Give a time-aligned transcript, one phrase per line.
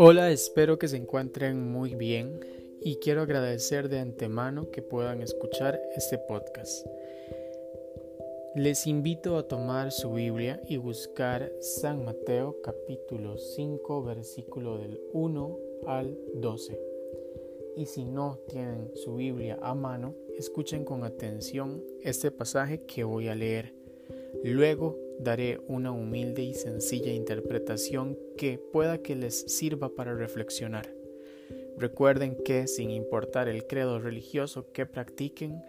[0.00, 2.40] Hola, espero que se encuentren muy bien
[2.80, 6.86] y quiero agradecer de antemano que puedan escuchar este podcast.
[8.54, 15.58] Les invito a tomar su Biblia y buscar San Mateo capítulo 5 versículo del 1
[15.86, 16.80] al 12.
[17.76, 23.28] Y si no tienen su Biblia a mano, escuchen con atención este pasaje que voy
[23.28, 23.77] a leer.
[24.44, 30.88] Luego daré una humilde y sencilla interpretación que pueda que les sirva para reflexionar.
[31.76, 35.62] Recuerden que, sin importar el credo religioso que practiquen,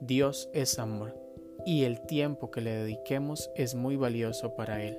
[0.00, 1.16] Dios es amor
[1.64, 4.98] y el tiempo que le dediquemos es muy valioso para Él.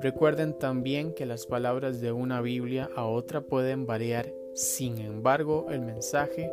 [0.00, 5.80] Recuerden también que las palabras de una Biblia a otra pueden variar, sin embargo el
[5.80, 6.50] mensaje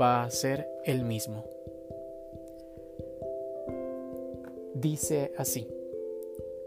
[0.00, 1.59] va a ser el mismo.
[4.80, 5.68] Dice así.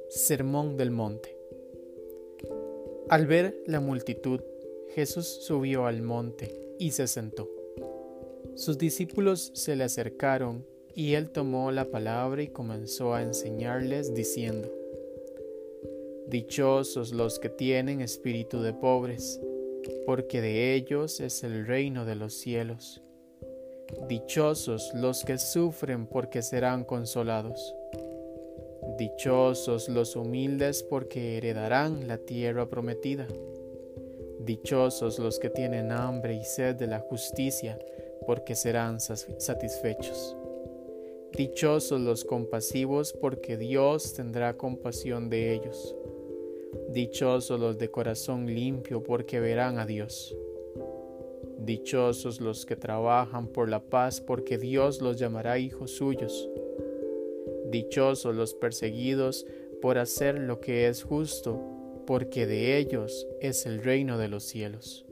[0.07, 1.35] Sermón del Monte.
[3.09, 4.39] Al ver la multitud,
[4.89, 7.49] Jesús subió al monte y se sentó.
[8.53, 14.71] Sus discípulos se le acercaron y él tomó la palabra y comenzó a enseñarles diciendo,
[16.27, 19.41] Dichosos los que tienen espíritu de pobres,
[20.05, 23.01] porque de ellos es el reino de los cielos.
[24.07, 27.73] Dichosos los que sufren, porque serán consolados.
[28.97, 33.27] Dichosos los humildes porque heredarán la tierra prometida.
[34.39, 37.79] Dichosos los que tienen hambre y sed de la justicia
[38.27, 40.37] porque serán satisfechos.
[41.35, 45.95] Dichosos los compasivos porque Dios tendrá compasión de ellos.
[46.89, 50.35] Dichosos los de corazón limpio porque verán a Dios.
[51.57, 56.47] Dichosos los que trabajan por la paz porque Dios los llamará hijos suyos.
[57.73, 59.47] Dichosos los perseguidos
[59.81, 61.59] por hacer lo que es justo,
[62.05, 65.07] porque de ellos es el reino de los cielos.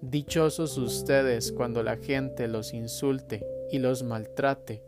[0.00, 4.82] Dichosos ustedes cuando la gente los insulte y los maltrate,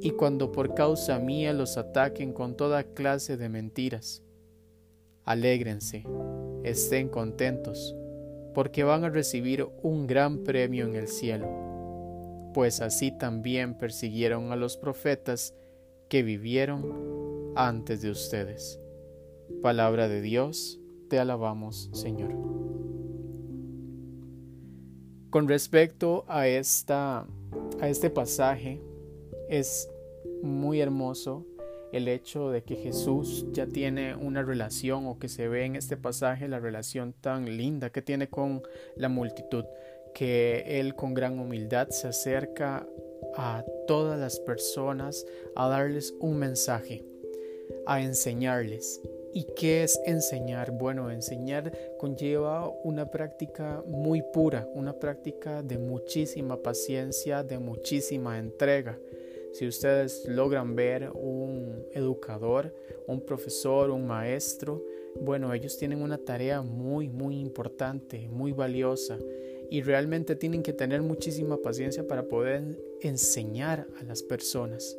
[0.00, 4.22] y cuando por causa mía los ataquen con toda clase de mentiras.
[5.26, 6.02] Alégrense,
[6.64, 7.94] estén contentos,
[8.54, 14.56] porque van a recibir un gran premio en el cielo, pues así también persiguieron a
[14.56, 15.52] los profetas
[16.08, 18.80] que vivieron antes de ustedes.
[19.62, 22.32] Palabra de Dios, te alabamos Señor.
[25.30, 27.26] Con respecto a, esta,
[27.80, 28.80] a este pasaje,
[29.48, 29.88] es
[30.42, 31.44] muy hermoso
[31.92, 35.96] el hecho de que Jesús ya tiene una relación o que se ve en este
[35.96, 38.62] pasaje la relación tan linda que tiene con
[38.96, 39.64] la multitud,
[40.14, 42.86] que Él con gran humildad se acerca
[43.36, 47.04] a todas las personas a darles un mensaje,
[47.86, 49.00] a enseñarles.
[49.32, 50.70] ¿Y qué es enseñar?
[50.70, 58.98] Bueno, enseñar conlleva una práctica muy pura, una práctica de muchísima paciencia, de muchísima entrega.
[59.52, 62.74] Si ustedes logran ver un educador,
[63.06, 64.82] un profesor, un maestro,
[65.20, 69.18] bueno, ellos tienen una tarea muy, muy importante, muy valiosa
[69.70, 74.96] y realmente tienen que tener muchísima paciencia para poder enseñar a las personas.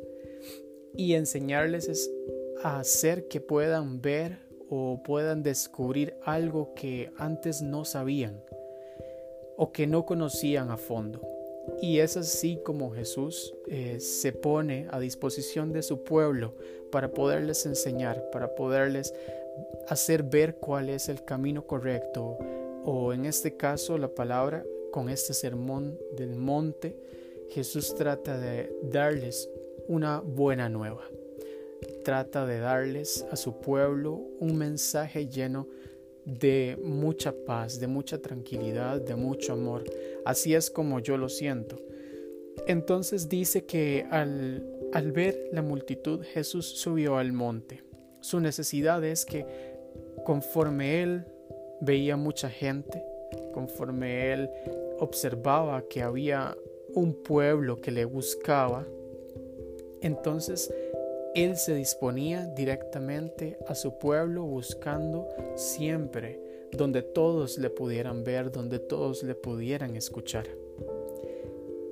[0.96, 2.10] Y enseñarles es
[2.62, 8.42] hacer que puedan ver o puedan descubrir algo que antes no sabían
[9.56, 11.20] o que no conocían a fondo.
[11.80, 16.54] Y es así como Jesús eh, se pone a disposición de su pueblo
[16.90, 19.14] para poderles enseñar, para poderles
[19.88, 22.38] hacer ver cuál es el camino correcto,
[22.90, 26.96] o en este caso la palabra con este sermón del monte,
[27.50, 29.50] Jesús trata de darles
[29.88, 31.02] una buena nueva.
[32.02, 35.68] Trata de darles a su pueblo un mensaje lleno
[36.24, 39.84] de mucha paz, de mucha tranquilidad, de mucho amor.
[40.24, 41.76] Así es como yo lo siento.
[42.66, 47.82] Entonces dice que al, al ver la multitud Jesús subió al monte.
[48.20, 49.44] Su necesidad es que
[50.24, 51.26] conforme él
[51.80, 53.04] veía mucha gente,
[53.52, 54.50] conforme él
[54.98, 56.56] observaba que había
[56.94, 58.86] un pueblo que le buscaba,
[60.00, 60.72] entonces
[61.34, 66.40] él se disponía directamente a su pueblo buscando siempre
[66.72, 70.46] donde todos le pudieran ver, donde todos le pudieran escuchar.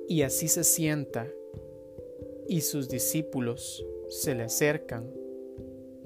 [0.07, 1.27] Y así se sienta
[2.47, 5.11] y sus discípulos se le acercan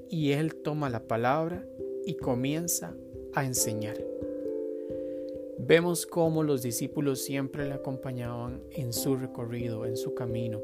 [0.08, 1.64] y él toma la palabra
[2.04, 2.94] y comienza
[3.34, 3.96] a enseñar.
[5.58, 10.60] Vemos cómo los discípulos siempre le acompañaban en su recorrido, en su camino.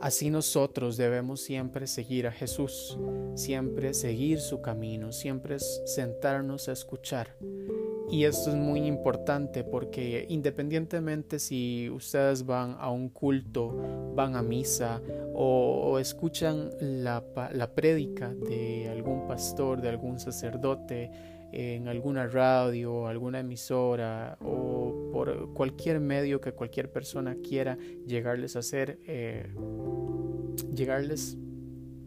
[0.00, 2.98] Así nosotros debemos siempre seguir a Jesús,
[3.34, 7.36] siempre seguir su camino, siempre sentarnos a escuchar.
[8.10, 13.74] Y esto es muy importante porque independientemente si ustedes van a un culto,
[14.14, 15.00] van a misa
[15.34, 21.10] o, escuchan la, la prédica de algún pastor, de algún sacerdote,
[21.58, 28.58] en alguna radio, alguna emisora o por cualquier medio que cualquier persona quiera llegarles a
[28.58, 29.54] hacer, eh,
[30.74, 31.38] llegarles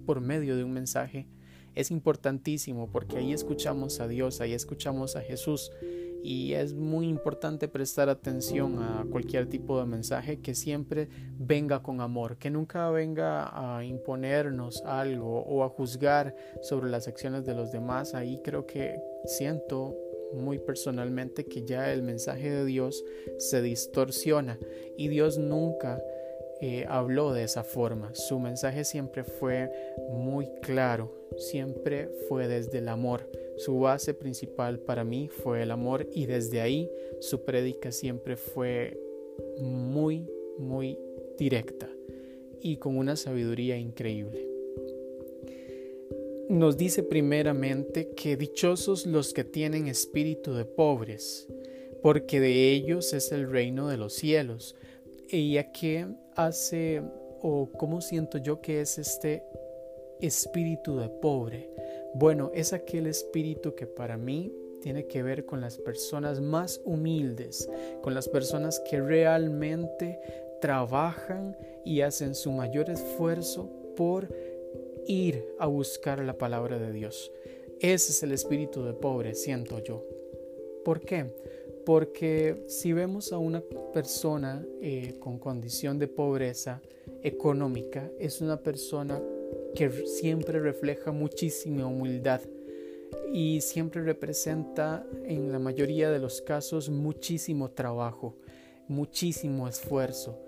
[0.06, 1.28] por medio de un mensaje,
[1.74, 5.72] es importantísimo porque ahí escuchamos a Dios, ahí escuchamos a Jesús
[6.24, 11.08] y es muy importante prestar atención a cualquier tipo de mensaje que siempre
[11.38, 17.46] venga con amor, que nunca venga a imponernos algo o a juzgar sobre las acciones
[17.46, 18.14] de los demás.
[18.14, 19.96] Ahí creo que siento
[20.34, 23.04] muy personalmente que ya el mensaje de Dios
[23.38, 24.60] se distorsiona
[24.98, 26.02] y Dios nunca
[26.62, 28.14] eh, habló de esa forma.
[28.14, 29.72] Su mensaje siempre fue
[30.12, 33.30] muy claro, siempre fue desde el amor.
[33.58, 36.90] Su base principal para mí fue el amor y desde ahí
[37.20, 39.00] su prédica siempre fue
[39.60, 40.98] muy, muy
[41.38, 41.90] directa
[42.62, 44.48] y con una sabiduría increíble.
[46.50, 51.48] Nos dice primeramente que dichosos los que tienen espíritu de pobres,
[52.02, 54.76] porque de ellos es el reino de los cielos.
[55.30, 57.04] ¿Y a qué hace
[57.42, 59.44] o cómo siento yo que es este
[60.22, 61.70] espíritu de pobre?
[62.14, 67.70] Bueno, es aquel espíritu que para mí tiene que ver con las personas más humildes,
[68.02, 70.20] con las personas que realmente
[70.62, 71.56] trabajan
[71.86, 74.30] y hacen su mayor esfuerzo por
[75.08, 77.32] ir a buscar la palabra de Dios.
[77.80, 80.04] Ese es el espíritu de pobre, siento yo.
[80.84, 81.34] ¿Por qué?
[81.86, 83.64] Porque si vemos a una
[83.94, 86.82] persona eh, con condición de pobreza
[87.24, 89.22] económica, es una persona
[89.76, 92.42] que siempre refleja muchísima humildad
[93.32, 98.36] y siempre representa en la mayoría de los casos muchísimo trabajo,
[98.88, 100.40] muchísimo esfuerzo.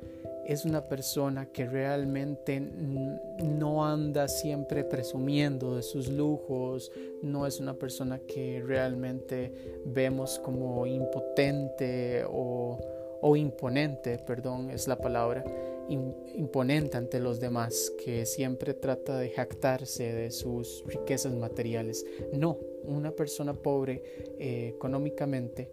[0.45, 6.91] Es una persona que realmente no anda siempre presumiendo de sus lujos,
[7.21, 9.53] no es una persona que realmente
[9.85, 15.45] vemos como impotente o, imponente, perdón, es la palabra,
[15.91, 22.05] imponente ante los demás, que siempre trata de jactarse de sus riquezas materiales.
[22.33, 24.03] No, una persona pobre
[24.39, 25.69] eh, económicamente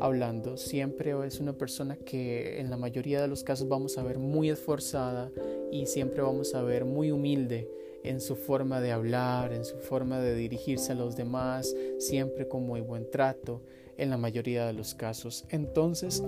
[0.00, 4.18] hablando, siempre es una persona que en la mayoría de los casos vamos a ver
[4.18, 5.30] muy esforzada
[5.72, 7.68] y siempre vamos a ver muy humilde
[8.04, 12.62] en su forma de hablar, en su forma de dirigirse a los demás, siempre con
[12.62, 13.60] muy buen trato
[13.98, 15.44] en la mayoría de los casos.
[15.50, 16.22] Entonces,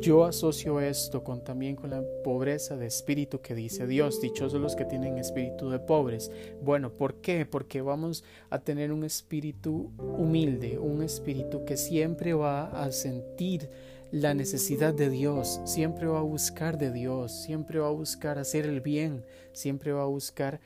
[0.00, 4.74] yo asocio esto con también con la pobreza de espíritu que dice Dios, dichosos los
[4.74, 6.30] que tienen espíritu de pobres.
[6.62, 7.46] Bueno, ¿por qué?
[7.46, 13.68] Porque vamos a tener un espíritu humilde, un espíritu que siempre va a sentir
[14.10, 18.66] la necesidad de Dios, siempre va a buscar de Dios, siempre va a buscar hacer
[18.66, 20.60] el bien, siempre va a buscar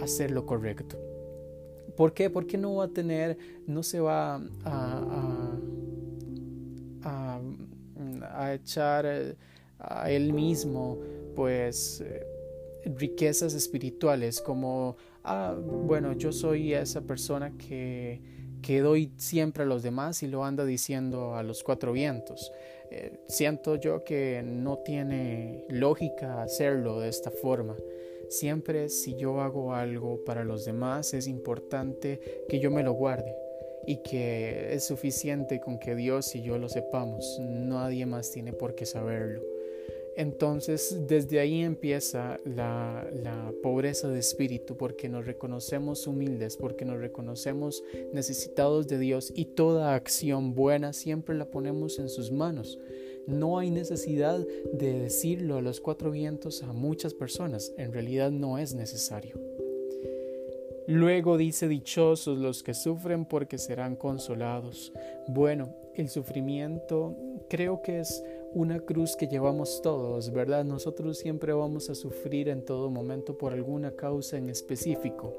[0.00, 0.96] hacer lo correcto.
[1.94, 2.28] ¿Por qué?
[2.30, 5.25] Porque no va a tener, no se va a a,
[8.54, 9.34] echar eh,
[9.78, 10.98] a él mismo
[11.34, 12.26] pues eh,
[12.84, 18.20] riquezas espirituales como ah bueno yo soy esa persona que
[18.62, 22.50] que doy siempre a los demás y lo anda diciendo a los cuatro vientos
[22.90, 27.76] eh, siento yo que no tiene lógica hacerlo de esta forma.
[28.28, 33.34] Siempre si yo hago algo para los demás es importante que yo me lo guarde
[33.86, 38.74] y que es suficiente con que Dios y yo lo sepamos, nadie más tiene por
[38.74, 39.42] qué saberlo.
[40.16, 46.98] Entonces desde ahí empieza la, la, pobreza de espíritu porque nos reconocemos humildes, porque nos
[46.98, 52.78] reconocemos necesitados de Dios y toda acción buena siempre la ponemos en sus manos.
[53.26, 54.38] No hay necesidad
[54.72, 59.55] de decirlo a los cuatro vientos a muchas personas, en realidad no es necesario.
[60.88, 64.92] Luego dice, dichosos los que sufren porque serán consolados.
[65.26, 67.16] Bueno, el sufrimiento
[67.48, 68.22] creo que es
[68.54, 70.64] una cruz que llevamos todos, ¿verdad?
[70.64, 75.34] Nosotros siempre vamos a sufrir en todo momento por alguna causa en específico,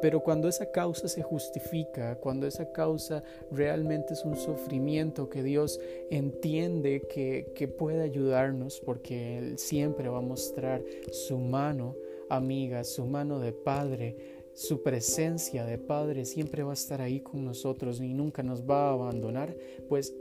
[0.00, 5.80] pero cuando esa causa se justifica, cuando esa causa realmente es un sufrimiento que Dios
[6.10, 11.96] entiende que, que puede ayudarnos, porque Él siempre va a mostrar su mano
[12.32, 14.16] amiga, su mano de Padre,
[14.54, 18.88] su presencia de Padre siempre va a estar ahí con nosotros y nunca nos va
[18.88, 19.56] a abandonar,
[19.88, 20.14] pues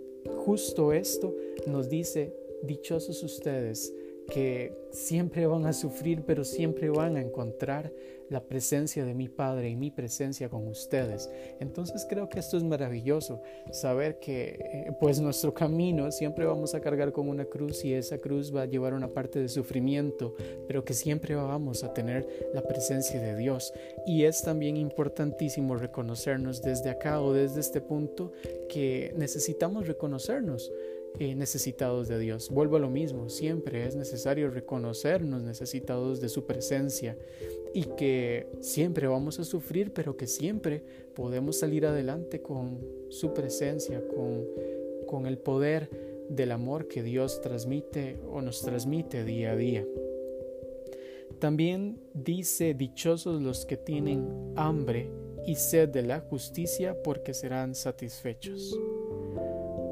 [0.45, 1.35] justo esto
[1.67, 2.33] nos dice,
[2.63, 3.93] dichosos ustedes
[4.29, 7.91] que siempre van a sufrir, pero siempre van a encontrar
[8.31, 11.29] la presencia de mi Padre y mi presencia con ustedes.
[11.59, 16.79] Entonces creo que esto es maravilloso, saber que eh, pues nuestro camino siempre vamos a
[16.79, 20.33] cargar con una cruz y esa cruz va a llevar una parte de sufrimiento,
[20.65, 23.73] pero que siempre vamos a tener la presencia de Dios.
[24.07, 28.31] Y es también importantísimo reconocernos desde acá o desde este punto
[28.69, 30.71] que necesitamos reconocernos
[31.19, 32.49] eh, necesitados de Dios.
[32.49, 37.17] Vuelvo a lo mismo, siempre es necesario reconocernos necesitados de su presencia
[37.73, 44.01] y que siempre vamos a sufrir, pero que siempre podemos salir adelante con su presencia,
[44.07, 44.45] con,
[45.05, 45.89] con el poder
[46.29, 49.85] del amor que Dios transmite o nos transmite día a día.
[51.39, 55.09] También dice, dichosos los que tienen hambre
[55.45, 58.77] y sed de la justicia porque serán satisfechos.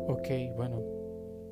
[0.07, 0.98] Ok, bueno,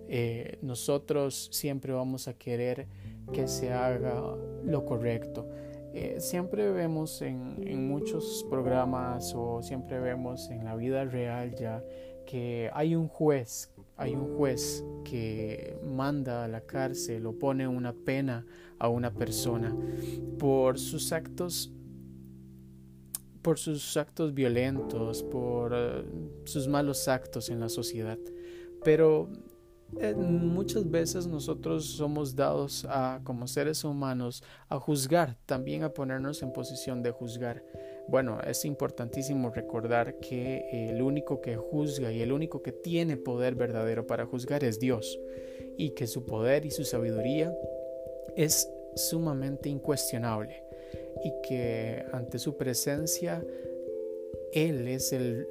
[0.10, 2.88] eh, nosotros siempre vamos a querer
[3.34, 4.22] que se haga
[4.64, 5.50] lo correcto.
[5.94, 11.84] Eh, siempre vemos en, muchos programas o siempre vemos en la vida real ya
[12.26, 17.94] que hay un juez, hay un juez que manda a la cárcel o pone una
[17.94, 18.46] pena
[18.80, 19.76] a una persona
[20.38, 21.72] por sus actos
[23.42, 28.20] por sus actos violentos, por uh, sus malos actos en la sociedad.
[28.84, 29.30] Pero
[30.16, 36.52] muchas veces nosotros somos dados a, como seres humanos, a juzgar, también a ponernos en
[36.52, 37.64] posición de juzgar.
[38.08, 43.56] Bueno, es importantísimo recordar que el único que juzga y el único que tiene poder
[43.56, 45.20] verdadero para juzgar es Dios
[45.78, 47.54] y que su poder y su sabiduría
[48.36, 50.64] es sumamente incuestionable
[51.24, 53.46] y que ante su presencia
[54.54, 55.48] Él es el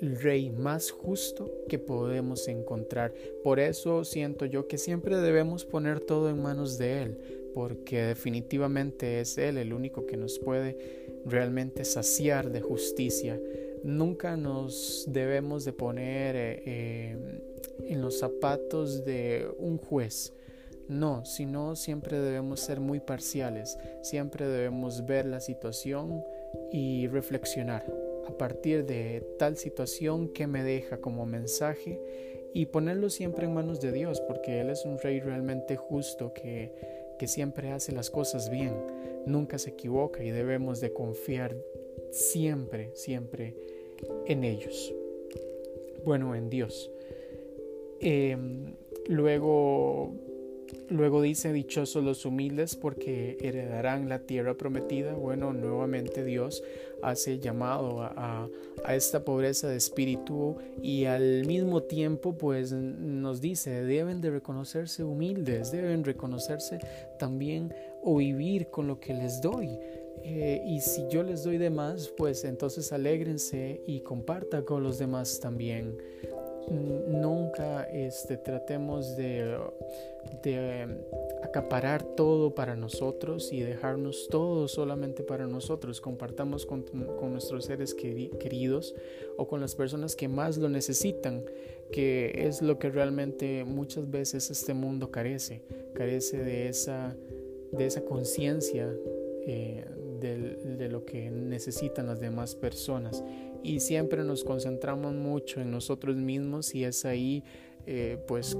[0.00, 3.12] rey más justo que podemos encontrar.
[3.42, 7.18] Por eso siento yo que siempre debemos poner todo en manos de Él,
[7.54, 13.40] porque definitivamente es Él el único que nos puede realmente saciar de justicia.
[13.82, 17.16] Nunca nos debemos de poner eh, eh,
[17.84, 20.32] en los zapatos de un juez.
[20.88, 26.22] No, sino siempre debemos ser muy parciales, siempre debemos ver la situación
[26.70, 32.00] y reflexionar a partir de tal situación que me deja como mensaje
[32.52, 36.72] y ponerlo siempre en manos de Dios, porque Él es un rey realmente justo que,
[37.18, 38.74] que siempre hace las cosas bien,
[39.26, 41.56] nunca se equivoca y debemos de confiar
[42.10, 43.54] siempre, siempre
[44.26, 44.94] en ellos.
[46.04, 46.90] Bueno, en Dios.
[48.00, 48.74] Em,
[49.06, 50.12] luego
[50.88, 55.14] Luego dice, dichosos los humildes porque heredarán la tierra prometida.
[55.14, 56.62] Bueno, nuevamente Dios
[57.02, 58.48] hace llamado a,
[58.88, 65.72] esta pobreza de espíritu y al mismo tiempo pues nos dice, deben de reconocerse humildes,
[65.72, 66.78] deben reconocerse
[67.18, 69.78] también o vivir con lo que les doy.
[70.22, 74.98] Eh, y si yo les doy de más, pues entonces alégrense y comparta con los
[74.98, 75.96] demás también
[76.70, 79.56] nunca este, tratemos de,
[81.42, 86.00] acaparar todo para nosotros y dejarnos todo solamente para nosotros.
[86.00, 88.94] Compartamos con, con nuestros seres queridos
[89.36, 91.44] o con las personas que más lo necesitan,
[91.92, 95.62] que es lo que realmente muchas veces este mundo carece,
[95.94, 97.16] carece de esa,
[97.72, 98.92] de esa conciencia.
[99.48, 99.84] Eh,
[100.20, 103.22] de, lo que necesitan las demás personas
[103.62, 107.44] y siempre nos concentramos mucho en nosotros mismos y es ahí
[107.88, 108.58] eh, pues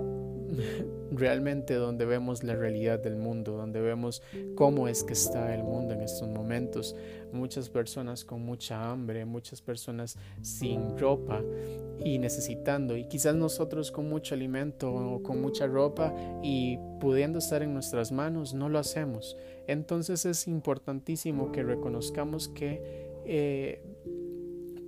[1.11, 4.23] realmente donde vemos la realidad del mundo, donde vemos
[4.55, 6.95] cómo es que está el mundo en estos momentos.
[7.33, 11.43] Muchas personas con mucha hambre, muchas personas sin ropa
[12.05, 17.65] y necesitando, y quizás nosotros con mucho alimento o con mucha ropa y pudiendo estar
[17.65, 19.37] en nuestras manos, no lo hacemos.
[19.67, 22.81] Entonces es importantísimo que reconozcamos que
[23.25, 23.83] eh,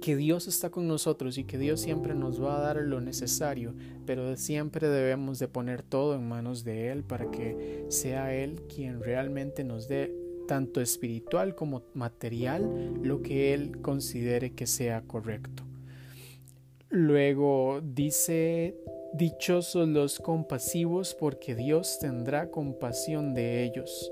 [0.09, 3.75] que Dios está con nosotros y que Dios siempre nos va a dar lo necesario,
[4.07, 9.03] pero siempre debemos de poner todo en manos de Él para que sea Él quien
[9.03, 10.11] realmente nos dé
[10.47, 15.65] tanto espiritual como material lo que Él considere que sea correcto.
[16.89, 18.79] Luego dice,
[19.13, 24.11] dichosos los compasivos porque Dios tendrá compasión de ellos.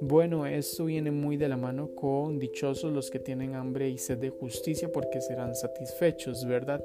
[0.00, 4.18] Bueno, esto viene muy de la mano con dichosos los que tienen hambre y sed
[4.18, 6.84] de justicia porque serán satisfechos, ¿verdad?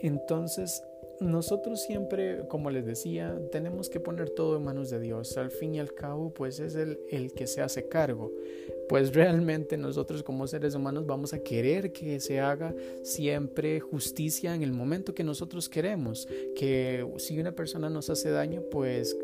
[0.00, 0.82] Entonces,
[1.20, 5.36] nosotros siempre, como les decía, tenemos que poner todo en manos de Dios.
[5.38, 8.30] Al fin y al cabo, pues es el, el que se hace cargo.
[8.88, 14.62] Pues realmente nosotros como seres humanos vamos a querer que se haga siempre justicia en
[14.62, 16.28] el momento que nosotros queremos.
[16.56, 19.16] Que si una persona nos hace daño, pues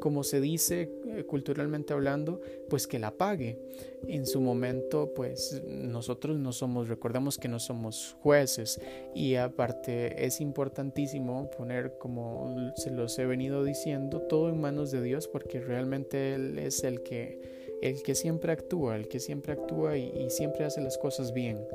[0.00, 3.58] como se dice eh, culturalmente hablando, pues que la pague.
[4.06, 8.80] En su momento, pues nosotros no somos, recordemos que no somos jueces
[9.14, 15.02] y aparte es importantísimo poner, como se los he venido diciendo, todo en manos de
[15.02, 19.96] Dios porque realmente Él es el que el que siempre actúa, el que siempre actúa
[19.96, 21.66] y, siempre hace las cosas bien.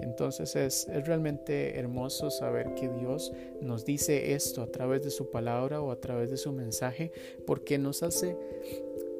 [0.00, 5.30] Entonces es, es, realmente hermoso saber que Dios nos dice esto a través de su
[5.30, 7.12] palabra o a través de su mensaje
[7.46, 8.36] porque nos hace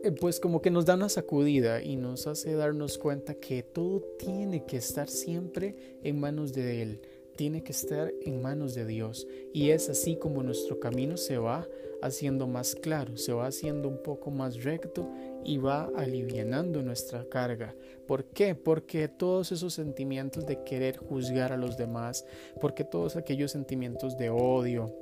[0.04, 4.00] eh, pues como que nos da una sacudida y nos hace darnos cuenta que todo
[4.18, 7.00] tiene que estar siempre en manos de Él,
[7.38, 11.68] tiene que estar en manos de Dios y es así como nuestro camino se va
[12.02, 15.09] haciendo más claro, se va haciendo un poco más recto
[15.45, 17.76] y va alivianando nuestra carga.
[18.09, 18.57] ¿Por qué?
[18.57, 22.26] Porque todos esos sentimientos de querer juzgar a los demás,
[22.61, 24.92] porque todos aquellos sentimientos de odio,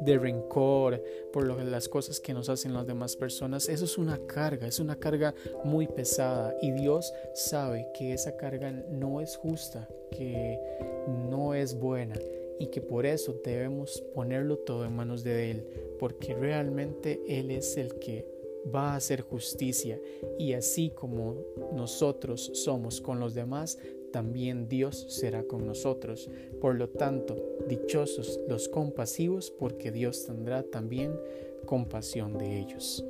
[0.00, 1.02] de rencor
[1.32, 4.78] por lo, las cosas que nos hacen las demás personas, eso es una carga, es
[4.78, 10.60] una carga muy pesada y Dios sabe que esa carga no es justa, que
[11.08, 12.18] no es buena
[12.58, 15.64] y que por eso debemos ponerlo todo en manos de Él,
[15.98, 18.26] porque realmente Él es el que
[18.74, 20.00] va a hacer justicia
[20.38, 21.36] y así como
[21.72, 23.78] nosotros somos con los demás,
[24.12, 26.30] también Dios será con nosotros.
[26.60, 27.36] Por lo tanto,
[27.68, 31.18] dichosos los compasivos, porque Dios tendrá también
[31.66, 33.04] compasión de ellos.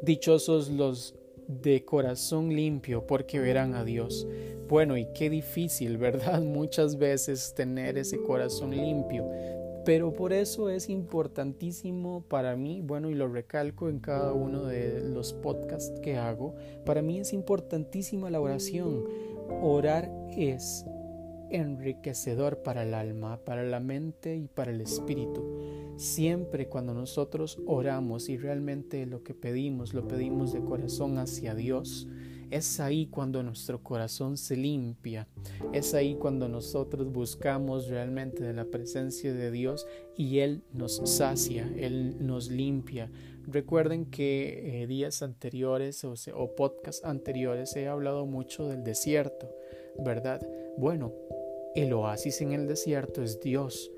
[0.00, 1.14] Dichosos los
[1.46, 4.26] de corazón limpio, porque verán a Dios.
[4.74, 6.42] Bueno, y qué difícil, ¿verdad?
[6.42, 9.24] Muchas veces tener ese corazón limpio.
[9.84, 15.00] Pero por eso es importantísimo para mí, bueno, y lo recalco en cada uno de
[15.00, 19.04] los podcasts que hago, para mí es importantísima la oración.
[19.62, 20.84] Orar es
[21.50, 25.94] enriquecedor para el alma, para la mente y para el espíritu.
[25.98, 32.08] Siempre cuando nosotros oramos y realmente lo que pedimos lo pedimos de corazón hacia Dios,
[32.54, 35.26] es ahí cuando nuestro corazón se limpia,
[35.72, 41.68] es ahí cuando nosotros buscamos realmente de la presencia de Dios y Él nos sacia,
[41.76, 43.10] Él nos limpia.
[43.48, 49.50] Recuerden que eh, días anteriores o, o podcasts anteriores he hablado mucho del desierto,
[49.98, 50.40] ¿verdad?
[50.78, 51.12] Bueno,
[51.74, 53.90] el oasis en el desierto es Dios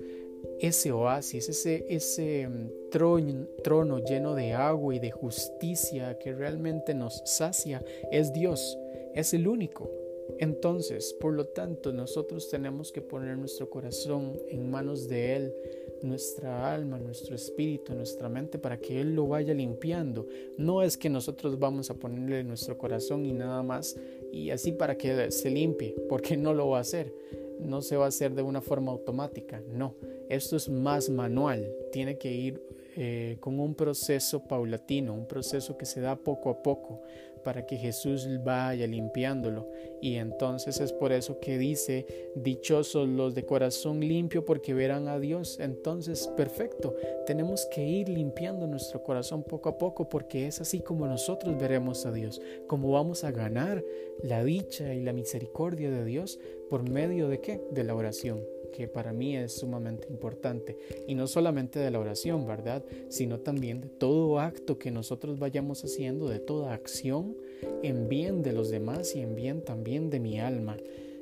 [0.61, 6.95] ese oasis, ese, ese mm, trono, trono lleno de agua y de justicia que realmente
[6.95, 8.79] nos sacia, es Dios,
[9.15, 9.91] es el único.
[10.39, 15.55] Entonces, por lo tanto, nosotros tenemos que poner nuestro corazón en manos de Él,
[16.03, 20.27] nuestra alma, nuestro espíritu, nuestra mente, para que Él lo vaya limpiando.
[20.59, 23.97] No es que nosotros vamos a ponerle nuestro corazón y nada más,
[24.33, 27.13] y así para que se limpie, porque no lo va a hacer.
[27.61, 29.95] No se va a hacer de una forma automática, no
[30.29, 32.61] esto es más manual, tiene que ir
[32.97, 37.03] eh, con un proceso paulatino, un proceso que se da poco a poco
[37.45, 39.71] para que Jesús vaya limpiándolo.
[40.03, 45.21] Y entonces es por eso que dice, dichosos los de corazón limpio porque verán a
[45.21, 45.61] Dios.
[45.61, 51.07] Entonces, perfecto, tenemos que ir limpiando nuestro corazón poco a poco porque es así como
[51.07, 53.85] nosotros veremos a Dios, como vamos a ganar
[54.25, 57.61] la dicha y la misericordia de Dios por medio de qué?
[57.71, 58.41] De la oración
[58.77, 60.77] que para mí es sumamente importante.
[61.07, 62.85] Y no solamente de la oración, ¿verdad?
[63.09, 67.37] Sino también de todo acto que nosotros vayamos haciendo, de toda acción
[67.83, 70.77] en bien de los demás y en bien también de mi alma,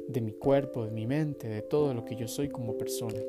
[0.09, 3.21] de mi cuerpo, de mi mente, de todo lo que yo soy como persona.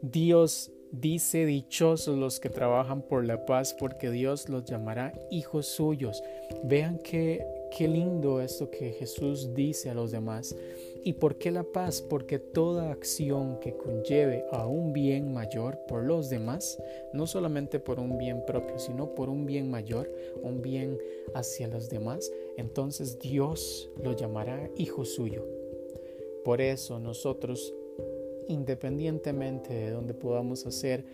[0.00, 6.22] Dios dice dichosos los que trabajan por la paz porque Dios los llamará hijos suyos.
[6.64, 10.56] Vean qué, qué lindo esto que Jesús dice a los demás.
[11.04, 12.02] ¿Y por qué la paz?
[12.02, 18.00] Porque toda acción que conlleve a un bien mayor por los demás, no solamente por
[18.00, 20.98] un bien propio, sino por un bien mayor, un bien
[21.34, 25.44] hacia los demás, entonces Dios lo llamará hijo suyo.
[26.44, 27.72] Por eso nosotros,
[28.48, 31.04] independientemente de donde podamos hacer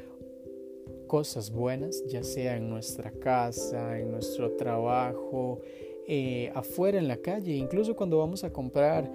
[1.07, 5.61] cosas buenas, ya sea en nuestra casa, en nuestro trabajo,
[6.15, 9.11] eh, afuera en la calle, incluso cuando vamos a comprar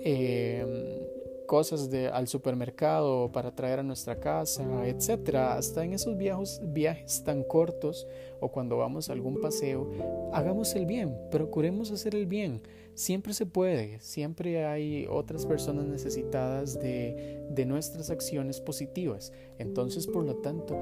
[0.00, 1.06] eh,
[1.46, 7.44] cosas al supermercado para traer a nuestra casa, etcétera, hasta en esos viajes, viajes tan
[7.44, 8.08] cortos
[8.40, 9.88] o cuando vamos a algún paseo,
[10.32, 12.60] hagamos el bien, procuremos hacer el bien.
[12.94, 19.32] Siempre se puede, siempre hay otras personas necesitadas de, de nuestras acciones positivas.
[19.60, 20.76] Entonces, por lo tanto,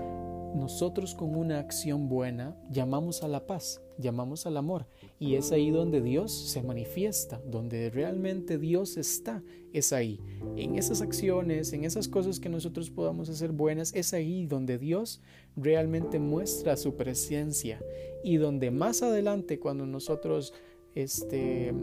[0.55, 4.87] nosotros con una acción buena llamamos a la paz, llamamos al amor
[5.22, 10.18] Y es ahí donde Dios se manifiesta, donde realmente Dios está, es ahí.
[10.56, 15.20] En esas acciones, en esas cosas que nosotros podamos hacer buenas, es ahí donde Dios
[15.56, 17.83] realmente muestra su presencia
[18.24, 20.54] y donde más adelante cuando nosotros
[20.94, 21.74] este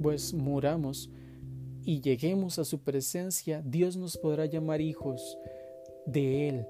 [0.00, 1.10] pues muramos
[1.82, 5.38] y lleguemos a su presencia, Dios nos podrá llamar hijos
[6.06, 6.66] de él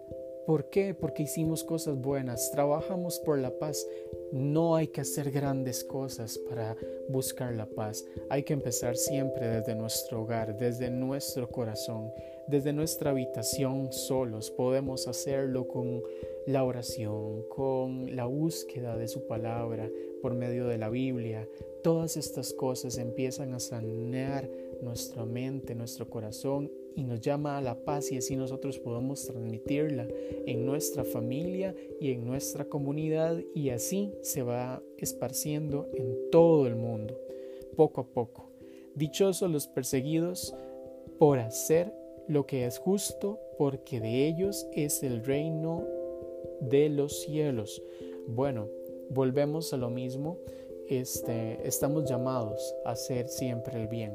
[0.46, 0.92] ¿Por qué?
[0.92, 3.86] Porque hicimos cosas buenas, trabajamos por la paz.
[4.34, 6.76] No hay que hacer grandes cosas para
[7.08, 8.04] buscar la paz.
[8.28, 12.10] Hay que empezar siempre desde nuestro hogar, desde nuestro corazón,
[12.48, 14.50] desde nuestra habitación solos.
[14.50, 16.02] Podemos hacerlo con
[16.48, 19.88] la oración, con la búsqueda de su palabra
[20.20, 21.48] por medio de la Biblia.
[21.84, 24.50] Todas estas cosas empiezan a sanear
[24.82, 30.06] nuestra mente, nuestro corazón y nos llama a la paz y así nosotros podemos transmitirla
[30.46, 36.76] en nuestra familia y en nuestra comunidad y así se va esparciendo en todo el
[36.76, 37.18] mundo,
[37.76, 38.50] poco a poco.
[38.94, 40.54] Dichosos los perseguidos
[41.18, 41.92] por hacer
[42.28, 45.84] lo que es justo, porque de ellos es el reino
[46.60, 47.82] de los cielos.
[48.28, 48.68] Bueno,
[49.10, 50.38] volvemos a lo mismo.
[50.88, 54.14] Este, estamos llamados a hacer siempre el bien,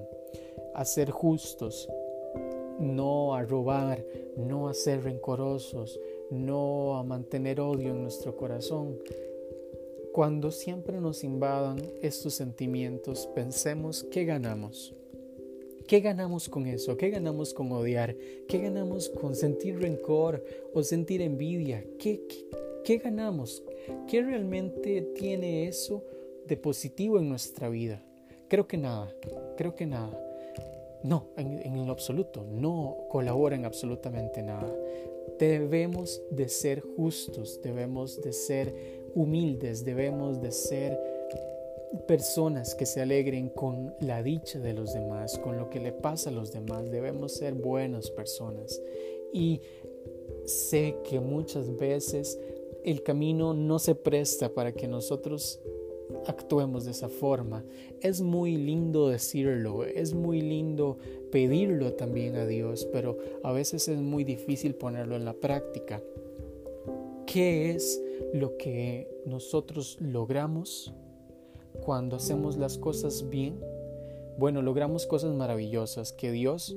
[0.73, 1.89] a ser justos,
[2.79, 4.03] no a robar,
[4.38, 5.99] no a ser rencorosos,
[6.32, 8.97] no a mantener odio en nuestro corazón.
[10.13, 14.95] Cuando siempre nos invadan estos sentimientos, pensemos qué ganamos.
[15.89, 16.97] ¿Qué ganamos con eso?
[16.97, 18.15] ¿Qué ganamos con odiar?
[18.47, 21.84] ¿Qué ganamos con sentir rencor o sentir envidia?
[21.97, 22.21] ¿Qué,
[22.84, 23.63] qué, ganamos?
[24.08, 26.03] ¿Qué realmente tiene eso
[26.45, 28.03] de positivo en nuestra vida?
[28.47, 29.12] Creo que nada,
[29.58, 30.28] creo que nada.
[31.03, 34.73] No, en, lo absoluto, no colaboran absolutamente nada.
[35.38, 38.73] Debemos de ser justos, debemos de ser
[39.15, 40.99] humildes, debemos de ser
[42.07, 46.29] personas que se alegren con la dicha de los demás, con lo que le pasa
[46.29, 46.91] a los demás.
[46.91, 48.81] Debemos ser buenas personas.
[49.31, 49.62] Y
[50.45, 52.38] sé que muchas veces
[52.83, 55.62] el camino no se presta para que nosotros
[56.28, 57.63] actuemos de esa forma.
[58.02, 60.98] Es muy lindo decirlo, es muy lindo
[61.32, 66.02] pedirlo también a Dios, pero a veces es muy difícil ponerlo en la práctica.
[67.26, 68.02] ¿Qué es
[68.34, 70.93] lo que nosotros logramos
[71.82, 73.60] cuando hacemos las cosas bien?
[74.38, 76.76] Bueno, logramos cosas maravillosas que Dios,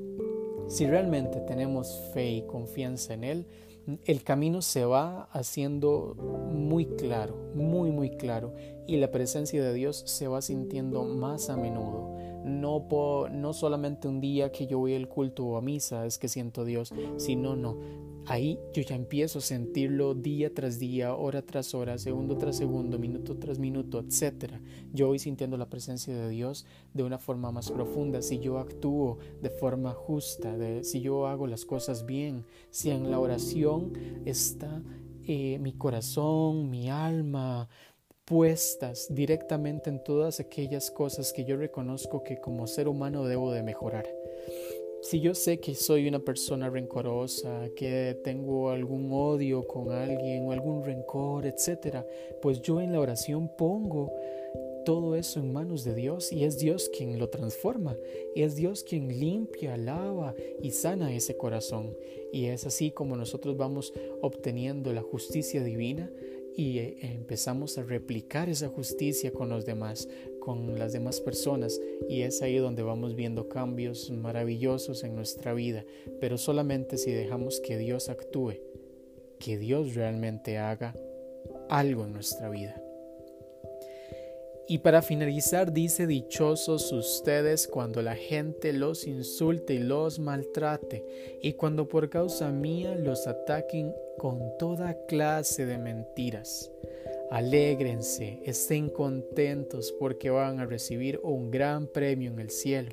[0.69, 3.47] si realmente tenemos fe y confianza en Él,
[4.05, 6.15] el camino se va haciendo
[6.53, 8.55] muy claro, muy, muy claro,
[8.87, 12.17] y la presencia de Dios se va sintiendo más a menudo.
[12.45, 12.87] No,
[13.31, 16.65] no solamente un día que yo voy al culto o a misa es que siento
[16.65, 17.77] Dios, sino no.
[18.27, 22.99] Ahí yo ya empiezo a sentirlo día tras día, hora tras hora, segundo tras segundo,
[22.99, 24.55] minuto tras minuto, etc.
[24.93, 28.23] Yo voy sintiendo la presencia de Dios de una forma más profunda.
[28.23, 33.19] Si yo actúo de forma justa, si yo hago las cosas bien, si en la
[33.19, 33.93] oración
[34.25, 34.83] está
[35.25, 37.69] eh, mi corazón, mi alma,
[38.25, 43.63] puestas directamente en todas aquellas cosas que yo reconozco que como ser humano debo de
[43.63, 44.07] mejorar.
[45.03, 50.53] Si yo sé que soy una persona rencorosa, que tengo algún odio con alguien o
[50.53, 52.07] algún rencor, etcétera,
[52.41, 54.13] pues yo en la oración pongo
[54.85, 57.97] todo eso en manos de Dios y es Dios quien lo transforma,
[58.37, 61.97] es Dios quien limpia, lava y sana ese corazón.
[62.33, 66.11] Y es así como nosotros vamos obteniendo la justicia divina
[66.57, 70.09] y eh, empezamos a replicar esa justicia con los demás,
[70.45, 75.85] con las demás personas y es ahí donde vamos viendo cambios maravillosos en nuestra vida,
[76.21, 78.55] pero solamente si dejamos que Dios actúe,
[79.39, 80.97] que Dios realmente haga
[81.69, 82.83] algo en nuestra vida.
[84.67, 91.53] Y para finalizar dice, dichosos ustedes cuando la gente los insulte y los maltrate, y
[91.53, 96.73] cuando por causa mía los ataquen con toda clase de mentiras.
[97.33, 102.91] Alégrense, estén contentos porque van a recibir un gran premio en el cielo,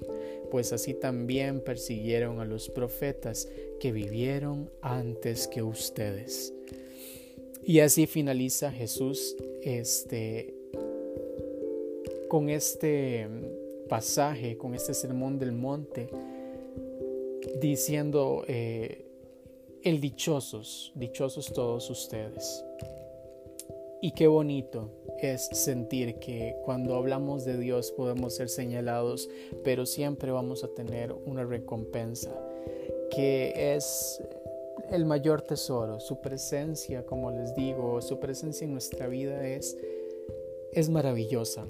[0.50, 3.50] pues así también persiguieron a los profetas
[3.82, 6.54] que vivieron antes que ustedes.
[7.66, 10.54] Y así finaliza Jesús este
[12.30, 13.28] con este
[13.90, 16.08] pasaje, con este sermón del monte,
[17.60, 19.04] diciendo, eh,
[19.84, 22.64] el dichosos, dichosos todos ustedes.
[24.02, 24.90] Y qué bonito
[25.22, 29.30] es sentir que cuando hablamos de Dios podemos ser señalados,
[29.64, 32.34] pero siempre vamos a tener una recompensa,
[33.12, 34.22] que es
[34.92, 39.78] el mayor tesoro, su presencia, como les digo, su presencia en nuestra vida es,
[40.72, 41.68] es maravillosa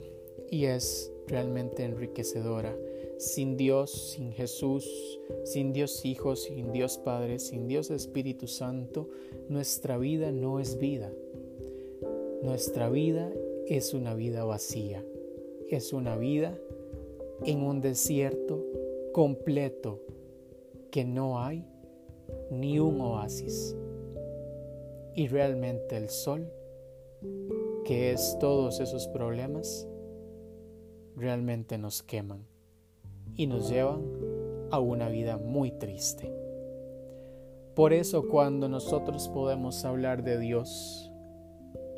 [0.52, 2.76] y es realmente enriquecedora.
[3.18, 9.10] Sin Dios, sin Jesús, sin Dios Hijo, sin Dios Padre, sin Dios Espíritu Santo,
[9.50, 11.12] nuestra vida no es vida.
[12.41, 13.30] Nuestra vida
[13.67, 15.04] es una vida vacía.
[15.67, 16.58] Es una vida
[17.43, 18.65] en un desierto
[19.12, 19.99] completo
[20.89, 21.65] que no hay
[22.49, 23.75] ni un oasis.
[25.15, 26.49] Y realmente el sol,
[27.84, 29.86] que es todos esos problemas,
[31.17, 32.45] realmente nos queman
[33.36, 34.02] y nos llevan
[34.71, 36.34] a una vida muy triste.
[37.75, 41.09] Por eso cuando nosotros podemos hablar de Dios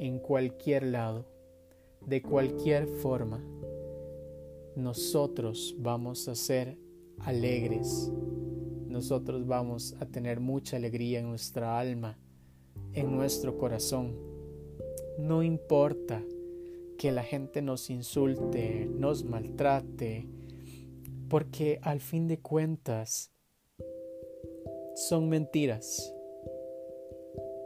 [0.02, 1.28] en cualquier lado,
[2.08, 3.40] de cualquier forma,
[4.76, 6.76] nosotros vamos a ser
[7.20, 8.12] alegres,
[8.88, 12.18] nosotros vamos a tener mucha alegría en nuestra alma,
[12.94, 14.18] en nuestro corazón.
[15.20, 16.24] No importa
[16.98, 20.28] que la gente nos insulte, nos maltrate,
[21.30, 23.32] porque al fin de cuentas
[24.96, 26.12] son mentiras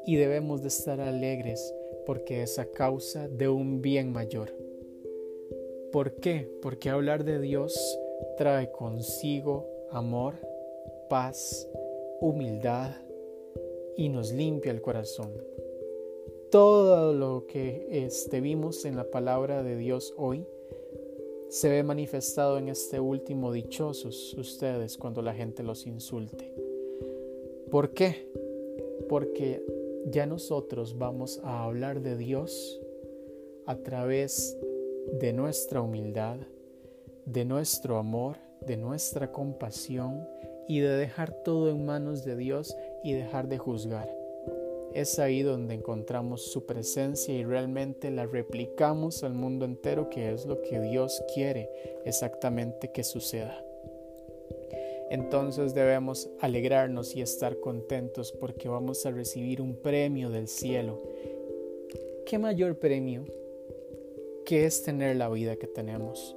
[0.06, 1.74] y debemos de estar alegres
[2.06, 4.54] porque es a causa de un bien mayor.
[5.92, 6.50] ¿Por qué?
[6.62, 7.74] Porque hablar de Dios
[8.38, 10.36] trae consigo amor,
[11.10, 11.70] paz,
[12.20, 12.92] humildad
[13.96, 15.32] y nos limpia el corazón.
[16.52, 20.46] Todo lo que este, vimos en la palabra de Dios hoy
[21.50, 26.54] se ve manifestado en este último dichosos ustedes cuando la gente los insulte.
[27.72, 28.30] ¿Por qué?
[29.08, 29.64] Porque
[30.06, 32.80] ya nosotros vamos a hablar de Dios
[33.66, 34.58] a través
[35.20, 36.38] de nuestra humildad,
[37.26, 40.28] de nuestro amor, de nuestra compasión
[40.68, 44.16] y de dejar todo en manos de Dios y dejar de juzgar.
[44.94, 50.46] Es ahí donde encontramos su presencia y realmente la replicamos al mundo entero, que es
[50.46, 51.70] lo que Dios quiere
[52.06, 53.62] exactamente que suceda.
[55.10, 61.02] Entonces debemos alegrarnos y estar contentos porque vamos a recibir un premio del cielo.
[62.26, 63.26] ¿Qué mayor premio
[64.46, 66.36] que es tener la vida que tenemos?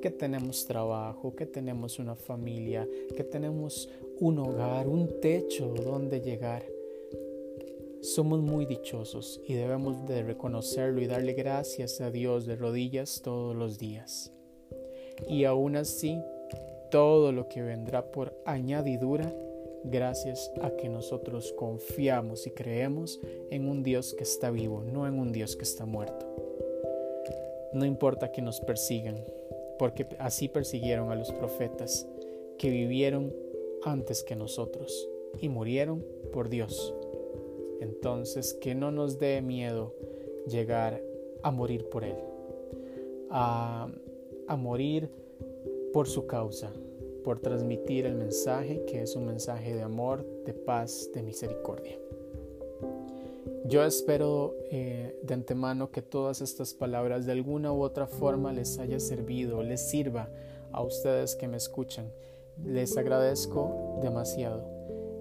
[0.00, 6.64] Que tenemos trabajo, que tenemos una familia, que tenemos un hogar, un techo donde llegar
[8.06, 13.56] somos muy dichosos y debemos de reconocerlo y darle gracias a Dios de rodillas todos
[13.56, 14.32] los días.
[15.28, 16.22] Y aún así,
[16.90, 19.32] todo lo que vendrá por añadidura,
[19.84, 23.20] gracias a que nosotros confiamos y creemos
[23.50, 26.26] en un Dios que está vivo, no en un Dios que está muerto.
[27.72, 29.24] No importa que nos persigan,
[29.78, 32.06] porque así persiguieron a los profetas
[32.58, 33.34] que vivieron
[33.84, 35.08] antes que nosotros
[35.40, 36.94] y murieron por Dios.
[37.80, 39.94] Entonces, que no nos dé miedo
[40.46, 41.02] llegar
[41.42, 42.16] a morir por Él,
[43.30, 43.88] a,
[44.56, 45.10] morir
[45.96, 46.70] por su causa,
[47.24, 51.98] por transmitir el mensaje que es un mensaje de amor, de paz, de misericordia.
[53.64, 58.78] Yo espero eh, de antemano que todas estas palabras de alguna u otra forma les
[58.78, 60.28] haya servido, les sirva
[60.70, 62.12] a ustedes que me escuchan.
[62.62, 64.75] Les agradezco demasiado.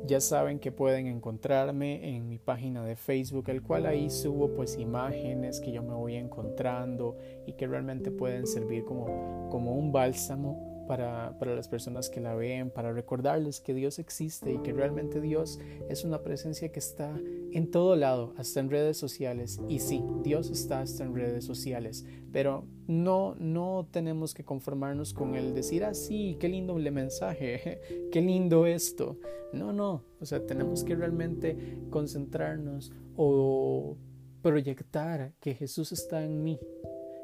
[0.08, 4.78] Ya saben que pueden encontrarme en mi página de Facebook, el cual ahí subo pues
[4.78, 10.75] imágenes que yo me voy encontrando y que realmente pueden servir como, como un bálsamo
[10.88, 15.60] para, las personas que la ven, para recordarles que Dios existe y que realmente Dios
[15.89, 17.19] es una presencia que está
[17.52, 19.60] en todo lado, hasta en redes sociales.
[19.67, 25.36] Y sí, Dios está hasta en redes sociales, pero no, no tenemos que conformarnos con
[25.36, 27.80] el decir, ah, sí, qué lindo el mensaje,
[28.12, 29.17] qué lindo esto.
[29.54, 33.98] No, no, o sea, tenemos que realmente concentrarnos o
[34.41, 36.60] proyectar que Jesús está en mí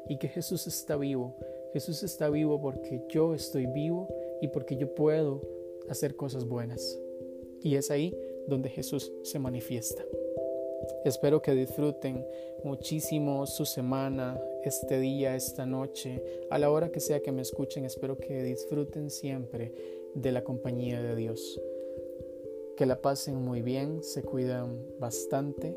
[0.08, 1.36] y que Jesús está vivo
[1.72, 4.08] Jesús está vivo porque yo estoy vivo
[4.40, 5.40] y porque yo puedo
[5.88, 6.98] hacer cosas buenas.
[7.62, 10.04] Y es ahí donde Jesús se manifiesta.
[11.04, 12.26] Espero que disfruten
[12.64, 17.84] muchísimo su semana, este día, esta noche, a la hora que sea que me escuchen.
[17.84, 19.72] Espero que disfruten siempre
[20.14, 21.60] de la compañía de Dios.
[22.76, 25.76] Que la pasen muy bien, se cuidan bastante.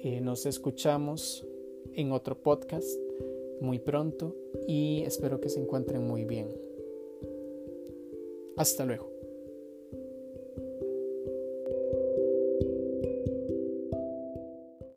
[0.00, 1.46] Eh, nos escuchamos
[1.94, 2.98] en otro podcast
[3.60, 6.48] muy pronto y espero que se encuentren muy bien.
[8.56, 9.19] Hasta luego.